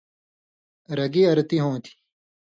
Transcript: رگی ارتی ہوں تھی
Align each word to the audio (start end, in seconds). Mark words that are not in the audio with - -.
رگی 0.97 1.23
ارتی 1.31 1.57
ہوں 1.63 1.77
تھی 1.83 1.93